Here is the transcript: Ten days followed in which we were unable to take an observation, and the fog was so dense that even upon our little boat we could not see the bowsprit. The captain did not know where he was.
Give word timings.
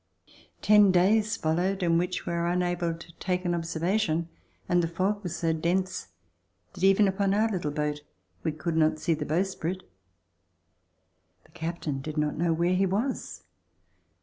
Ten 0.63 0.91
days 0.91 1.37
followed 1.37 1.83
in 1.83 1.99
which 1.99 2.25
we 2.25 2.33
were 2.33 2.47
unable 2.47 2.95
to 2.95 3.13
take 3.19 3.45
an 3.45 3.53
observation, 3.53 4.29
and 4.67 4.81
the 4.81 4.87
fog 4.87 5.21
was 5.21 5.35
so 5.35 5.53
dense 5.53 6.07
that 6.73 6.83
even 6.83 7.07
upon 7.07 7.35
our 7.35 7.51
little 7.51 7.69
boat 7.69 8.01
we 8.43 8.51
could 8.51 8.75
not 8.75 8.97
see 8.97 9.13
the 9.13 9.27
bowsprit. 9.27 9.83
The 11.43 11.51
captain 11.51 12.01
did 12.01 12.17
not 12.17 12.35
know 12.35 12.51
where 12.51 12.73
he 12.73 12.87
was. 12.87 13.43